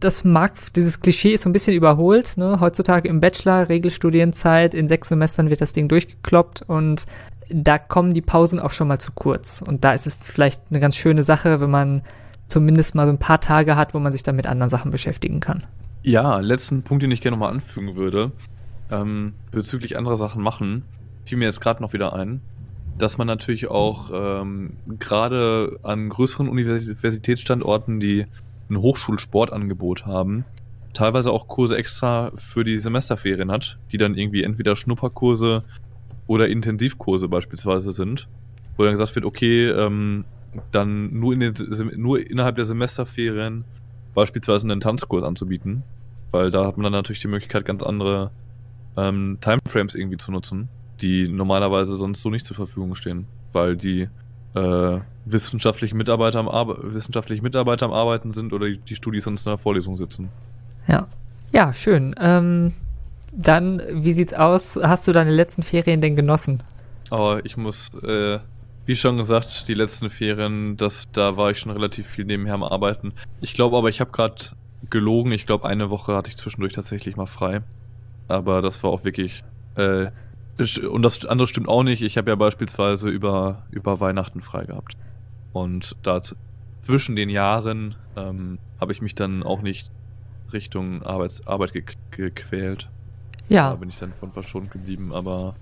das 0.00 0.24
mag, 0.24 0.52
dieses 0.74 1.00
Klischee 1.00 1.34
ist 1.34 1.42
so 1.42 1.50
ein 1.50 1.52
bisschen 1.52 1.74
überholt. 1.74 2.36
Ne? 2.36 2.58
Heutzutage 2.60 3.08
im 3.08 3.20
Bachelor, 3.20 3.68
Regelstudienzeit, 3.68 4.72
in 4.72 4.88
sechs 4.88 5.08
Semestern 5.08 5.50
wird 5.50 5.60
das 5.60 5.74
Ding 5.74 5.88
durchgekloppt 5.88 6.62
und 6.62 7.06
da 7.50 7.78
kommen 7.78 8.14
die 8.14 8.22
Pausen 8.22 8.58
auch 8.58 8.70
schon 8.70 8.88
mal 8.88 8.98
zu 8.98 9.12
kurz. 9.12 9.62
Und 9.62 9.84
da 9.84 9.92
ist 9.92 10.06
es 10.06 10.30
vielleicht 10.30 10.62
eine 10.70 10.80
ganz 10.80 10.96
schöne 10.96 11.22
Sache, 11.22 11.60
wenn 11.60 11.70
man 11.70 12.02
zumindest 12.46 12.94
mal 12.94 13.06
so 13.06 13.12
ein 13.12 13.18
paar 13.18 13.40
Tage 13.40 13.76
hat, 13.76 13.92
wo 13.92 13.98
man 13.98 14.12
sich 14.12 14.22
dann 14.22 14.36
mit 14.36 14.46
anderen 14.46 14.70
Sachen 14.70 14.90
beschäftigen 14.90 15.40
kann. 15.40 15.64
Ja, 16.06 16.40
letzten 16.40 16.82
Punkt, 16.82 17.02
den 17.02 17.10
ich 17.10 17.22
gerne 17.22 17.38
nochmal 17.38 17.54
anfügen 17.54 17.96
würde, 17.96 18.30
ähm, 18.90 19.32
bezüglich 19.50 19.96
anderer 19.96 20.18
Sachen 20.18 20.42
machen, 20.42 20.84
fiel 21.24 21.38
mir 21.38 21.46
jetzt 21.46 21.62
gerade 21.62 21.82
noch 21.82 21.94
wieder 21.94 22.12
ein, 22.12 22.42
dass 22.98 23.16
man 23.16 23.26
natürlich 23.26 23.68
auch 23.68 24.10
ähm, 24.12 24.76
gerade 24.98 25.78
an 25.82 26.10
größeren 26.10 26.46
Universitätsstandorten, 26.46 28.00
die 28.00 28.26
ein 28.68 28.76
Hochschulsportangebot 28.76 30.04
haben, 30.04 30.44
teilweise 30.92 31.32
auch 31.32 31.48
Kurse 31.48 31.78
extra 31.78 32.32
für 32.34 32.64
die 32.64 32.80
Semesterferien 32.80 33.50
hat, 33.50 33.78
die 33.90 33.96
dann 33.96 34.14
irgendwie 34.14 34.42
entweder 34.42 34.76
Schnupperkurse 34.76 35.64
oder 36.26 36.48
Intensivkurse 36.48 37.28
beispielsweise 37.28 37.92
sind, 37.92 38.28
wo 38.76 38.82
dann 38.82 38.92
gesagt 38.92 39.14
wird, 39.14 39.24
okay, 39.24 39.70
ähm, 39.70 40.26
dann 40.70 41.18
nur, 41.18 41.32
in 41.32 41.40
den, 41.40 41.54
nur 41.96 42.20
innerhalb 42.20 42.56
der 42.56 42.66
Semesterferien 42.66 43.64
beispielsweise 44.12 44.70
einen 44.70 44.80
Tanzkurs 44.80 45.24
anzubieten, 45.24 45.82
weil 46.34 46.50
da 46.50 46.66
hat 46.66 46.76
man 46.76 46.82
dann 46.82 46.92
natürlich 46.92 47.20
die 47.20 47.28
Möglichkeit, 47.28 47.64
ganz 47.64 47.84
andere 47.84 48.32
ähm, 48.96 49.38
Timeframes 49.40 49.94
irgendwie 49.94 50.16
zu 50.16 50.32
nutzen, 50.32 50.68
die 51.00 51.28
normalerweise 51.28 51.96
sonst 51.96 52.22
so 52.22 52.28
nicht 52.28 52.44
zur 52.44 52.56
Verfügung 52.56 52.96
stehen, 52.96 53.26
weil 53.52 53.76
die 53.76 54.08
äh, 54.54 54.98
wissenschaftliche 55.24 55.94
Mitarbeiter 55.94 56.40
am 56.40 56.48
Arbe 56.48 56.92
wissenschaftliche 56.92 57.40
Mitarbeiter 57.40 57.86
am 57.86 57.92
Arbeiten 57.92 58.32
sind 58.32 58.52
oder 58.52 58.66
die, 58.66 58.78
die 58.78 58.96
Studis 58.96 59.22
sonst 59.24 59.46
in 59.46 59.50
der 59.50 59.58
Vorlesung 59.58 59.96
sitzen. 59.96 60.28
Ja. 60.88 61.06
Ja, 61.52 61.72
schön. 61.72 62.16
Ähm, 62.18 62.72
dann, 63.30 63.80
wie 63.92 64.12
sieht's 64.12 64.34
aus? 64.34 64.76
Hast 64.82 65.06
du 65.06 65.12
deine 65.12 65.30
letzten 65.30 65.62
Ferien 65.62 66.00
denn 66.00 66.16
genossen? 66.16 66.64
Aber 67.10 67.44
ich 67.44 67.56
muss, 67.56 67.94
äh, 68.02 68.40
wie 68.86 68.96
schon 68.96 69.18
gesagt, 69.18 69.68
die 69.68 69.74
letzten 69.74 70.10
Ferien, 70.10 70.76
das, 70.76 71.06
da 71.12 71.36
war 71.36 71.52
ich 71.52 71.60
schon 71.60 71.70
relativ 71.70 72.08
viel 72.08 72.24
nebenher 72.24 72.54
am 72.54 72.64
Arbeiten. 72.64 73.12
Ich 73.40 73.54
glaube 73.54 73.76
aber, 73.76 73.88
ich 73.88 74.00
habe 74.00 74.10
gerade 74.10 74.34
gelogen. 74.90 75.32
Ich 75.32 75.46
glaube, 75.46 75.68
eine 75.68 75.90
Woche 75.90 76.14
hatte 76.14 76.30
ich 76.30 76.36
zwischendurch 76.36 76.72
tatsächlich 76.72 77.16
mal 77.16 77.26
frei. 77.26 77.62
Aber 78.28 78.62
das 78.62 78.82
war 78.82 78.90
auch 78.90 79.04
wirklich 79.04 79.44
äh, 79.76 80.08
und 80.88 81.02
das 81.02 81.24
andere 81.24 81.48
stimmt 81.48 81.68
auch 81.68 81.82
nicht. 81.82 82.02
Ich 82.02 82.16
habe 82.16 82.30
ja 82.30 82.36
beispielsweise 82.36 83.08
über, 83.08 83.64
über 83.70 83.98
Weihnachten 84.00 84.40
frei 84.40 84.64
gehabt. 84.64 84.96
Und 85.52 85.96
da 86.02 86.20
zwischen 86.82 87.16
den 87.16 87.28
Jahren 87.28 87.96
ähm, 88.16 88.58
habe 88.80 88.92
ich 88.92 89.02
mich 89.02 89.14
dann 89.14 89.42
auch 89.42 89.62
nicht 89.62 89.90
Richtung 90.52 91.02
Arbeits 91.02 91.46
Arbeit 91.46 91.72
ge 91.72 91.84
gequält. 92.10 92.88
Ja. 93.48 93.70
Da 93.70 93.76
bin 93.76 93.88
ich 93.88 93.98
dann 93.98 94.12
von 94.12 94.32
verschont 94.32 94.70
geblieben, 94.70 95.12
aber 95.12 95.54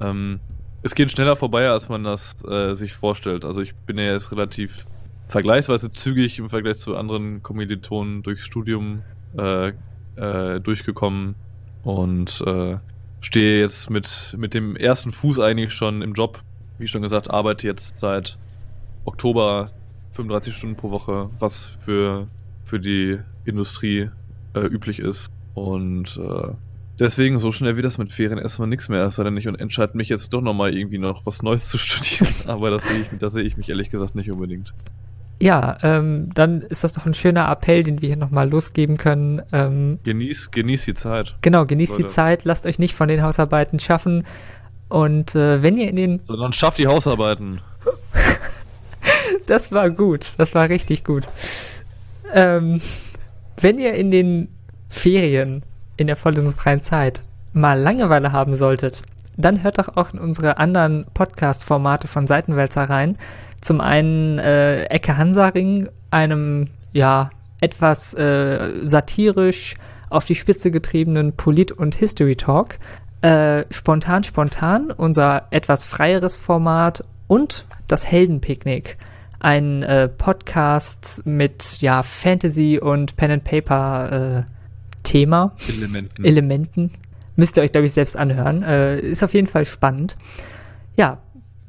ähm, 0.00 0.40
es 0.82 0.94
geht 0.94 1.10
schneller 1.10 1.36
vorbei, 1.36 1.68
als 1.68 1.88
man 1.88 2.02
das 2.02 2.42
äh, 2.44 2.74
sich 2.74 2.94
vorstellt. 2.94 3.44
Also 3.44 3.60
ich 3.60 3.74
bin 3.74 3.98
ja 3.98 4.04
jetzt 4.04 4.32
relativ 4.32 4.86
vergleichsweise 5.32 5.90
zügig 5.90 6.38
im 6.38 6.50
Vergleich 6.50 6.78
zu 6.78 6.94
anderen 6.94 7.42
Kommilitonen 7.42 8.22
durchs 8.22 8.44
Studium 8.44 9.02
äh, 9.36 9.72
äh, 10.16 10.60
durchgekommen 10.60 11.36
und 11.84 12.44
äh, 12.46 12.76
stehe 13.20 13.60
jetzt 13.60 13.88
mit, 13.88 14.36
mit 14.36 14.52
dem 14.52 14.76
ersten 14.76 15.10
Fuß 15.10 15.40
eigentlich 15.40 15.72
schon 15.72 16.02
im 16.02 16.12
Job. 16.12 16.42
Wie 16.78 16.86
schon 16.86 17.00
gesagt, 17.00 17.30
arbeite 17.30 17.66
jetzt 17.66 17.98
seit 17.98 18.36
Oktober 19.06 19.70
35 20.10 20.54
Stunden 20.54 20.76
pro 20.76 20.90
Woche, 20.90 21.30
was 21.38 21.78
für, 21.80 22.28
für 22.64 22.78
die 22.78 23.18
Industrie 23.46 24.10
äh, 24.54 24.60
üblich 24.60 24.98
ist. 24.98 25.32
Und 25.54 26.20
äh, 26.22 26.52
deswegen, 26.98 27.38
so 27.38 27.52
schnell 27.52 27.78
wie 27.78 27.82
das 27.82 27.96
mit 27.96 28.12
Ferien 28.12 28.38
erstmal 28.38 28.68
nichts 28.68 28.90
mehr 28.90 29.06
ist, 29.06 29.18
denn 29.18 29.36
ich 29.38 29.48
und 29.48 29.58
entscheide 29.58 29.96
mich 29.96 30.10
jetzt 30.10 30.34
doch 30.34 30.42
nochmal 30.42 30.76
irgendwie 30.76 30.98
noch 30.98 31.24
was 31.24 31.42
Neues 31.42 31.70
zu 31.70 31.78
studieren. 31.78 32.28
Aber 32.46 32.70
das 32.70 32.86
sehe 32.86 33.00
ich, 33.00 33.18
das 33.18 33.32
sehe 33.32 33.44
ich 33.44 33.56
mich 33.56 33.70
ehrlich 33.70 33.88
gesagt 33.88 34.14
nicht 34.14 34.30
unbedingt. 34.30 34.74
Ja, 35.40 35.78
ähm, 35.82 36.28
dann 36.34 36.62
ist 36.62 36.84
das 36.84 36.92
doch 36.92 37.04
ein 37.04 37.14
schöner 37.14 37.50
Appell, 37.50 37.82
den 37.82 38.00
wir 38.00 38.08
hier 38.08 38.16
nochmal 38.16 38.48
losgeben 38.48 38.96
können. 38.96 39.42
Ähm, 39.52 39.98
genieß, 40.04 40.52
genieß 40.52 40.84
die 40.84 40.94
Zeit. 40.94 41.34
Genau, 41.40 41.64
genießt 41.64 41.92
Leute. 41.92 42.02
die 42.04 42.08
Zeit, 42.08 42.44
lasst 42.44 42.64
euch 42.64 42.78
nicht 42.78 42.94
von 42.94 43.08
den 43.08 43.22
Hausarbeiten 43.22 43.80
schaffen. 43.80 44.24
Und 44.88 45.34
äh, 45.34 45.62
wenn 45.62 45.76
ihr 45.76 45.88
in 45.88 45.96
den. 45.96 46.20
Sondern 46.22 46.52
schafft 46.52 46.78
die 46.78 46.86
Hausarbeiten. 46.86 47.60
das 49.46 49.72
war 49.72 49.90
gut, 49.90 50.32
das 50.38 50.54
war 50.54 50.68
richtig 50.68 51.02
gut. 51.02 51.24
Ähm, 52.32 52.80
wenn 53.60 53.78
ihr 53.78 53.94
in 53.94 54.10
den 54.10 54.48
Ferien, 54.88 55.62
in 55.96 56.06
der 56.06 56.16
vorlesungsfreien 56.16 56.80
Zeit, 56.80 57.22
mal 57.52 57.80
Langeweile 57.80 58.32
haben 58.32 58.54
solltet, 58.56 59.02
dann 59.36 59.62
hört 59.62 59.78
doch 59.78 59.96
auch 59.96 60.12
in 60.12 60.18
unsere 60.18 60.58
anderen 60.58 61.06
Podcast-Formate 61.14 62.06
von 62.06 62.26
Seitenwälzer 62.26 62.84
rein. 62.84 63.16
Zum 63.62 63.80
einen 63.80 64.38
äh, 64.38 64.84
Ecke 64.86 65.16
Hansaring, 65.16 65.88
einem 66.10 66.66
ja 66.92 67.30
etwas 67.60 68.12
äh, 68.12 68.80
satirisch 68.82 69.76
auf 70.10 70.24
die 70.24 70.34
Spitze 70.34 70.70
getriebenen 70.70 71.34
Polit- 71.34 71.72
und 71.72 71.94
History 71.94 72.34
Talk. 72.36 72.78
Äh, 73.22 73.64
spontan, 73.70 74.24
spontan, 74.24 74.90
unser 74.90 75.46
etwas 75.50 75.84
freieres 75.84 76.36
Format 76.36 77.04
und 77.28 77.66
das 77.86 78.04
Heldenpicknick. 78.04 78.98
Ein 79.38 79.84
äh, 79.84 80.08
Podcast 80.08 81.22
mit 81.24 81.80
ja 81.80 82.02
Fantasy 82.02 82.80
und 82.82 83.14
Pen 83.16 83.30
and 83.30 83.44
Paper 83.44 84.44
äh, 84.44 84.52
Thema. 85.04 85.54
Elementen. 85.68 86.24
Elementen. 86.24 86.90
Müsst 87.36 87.56
ihr 87.56 87.62
euch, 87.62 87.70
glaube 87.70 87.86
ich, 87.86 87.92
selbst 87.92 88.16
anhören. 88.16 88.64
Äh, 88.64 88.98
ist 89.00 89.22
auf 89.22 89.34
jeden 89.34 89.46
Fall 89.46 89.64
spannend. 89.66 90.16
Ja, 90.96 91.18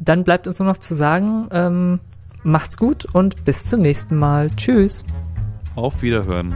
dann 0.04 0.24
bleibt 0.24 0.48
uns 0.48 0.60
nur 0.60 0.68
noch 0.68 0.78
zu 0.78 0.94
sagen, 0.94 1.48
ähm, 1.52 2.00
macht's 2.44 2.78
gut 2.78 3.06
und 3.14 3.46
bis 3.46 3.66
zum 3.66 3.82
nächsten 3.82 4.18
Mal. 4.18 4.50
Tschüss. 4.56 5.04
Auf 5.76 6.02
Wiederhören. 6.02 6.56